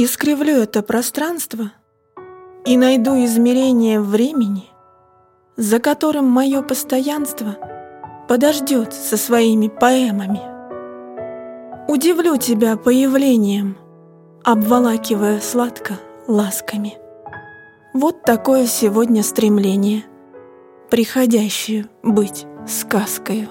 Искривлю 0.00 0.58
это 0.58 0.84
пространство 0.84 1.72
и 2.64 2.76
найду 2.76 3.16
измерение 3.24 4.00
времени, 4.00 4.66
за 5.56 5.80
которым 5.80 6.24
мое 6.24 6.62
постоянство 6.62 7.56
подождет 8.28 8.92
со 8.92 9.16
своими 9.16 9.66
поэмами. 9.66 10.40
Удивлю 11.90 12.36
тебя 12.36 12.76
появлением, 12.76 13.76
обволакивая 14.44 15.40
сладко 15.40 15.94
ласками. 16.28 16.96
Вот 17.92 18.22
такое 18.22 18.66
сегодня 18.66 19.24
стремление, 19.24 20.04
приходящее 20.90 21.86
быть 22.04 22.46
сказкою. 22.68 23.48